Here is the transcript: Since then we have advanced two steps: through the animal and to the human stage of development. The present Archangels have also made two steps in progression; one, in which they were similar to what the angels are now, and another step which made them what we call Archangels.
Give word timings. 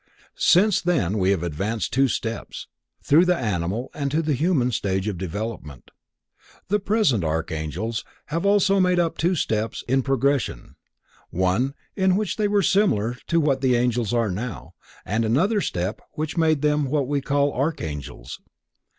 Since 0.33 0.81
then 0.81 1.19
we 1.19 1.29
have 1.29 1.43
advanced 1.43 1.93
two 1.93 2.07
steps: 2.07 2.65
through 3.03 3.25
the 3.25 3.37
animal 3.37 3.91
and 3.93 4.09
to 4.09 4.23
the 4.23 4.33
human 4.33 4.71
stage 4.71 5.07
of 5.07 5.15
development. 5.19 5.91
The 6.69 6.79
present 6.79 7.23
Archangels 7.23 8.03
have 8.33 8.43
also 8.43 8.79
made 8.79 8.99
two 9.19 9.35
steps 9.35 9.83
in 9.87 10.01
progression; 10.01 10.75
one, 11.29 11.75
in 11.95 12.15
which 12.15 12.37
they 12.37 12.47
were 12.47 12.63
similar 12.63 13.15
to 13.27 13.39
what 13.39 13.61
the 13.61 13.75
angels 13.75 14.11
are 14.11 14.31
now, 14.31 14.73
and 15.05 15.23
another 15.23 15.61
step 15.61 16.01
which 16.13 16.35
made 16.35 16.63
them 16.63 16.85
what 16.85 17.07
we 17.07 17.21
call 17.21 17.53
Archangels. 17.53 18.41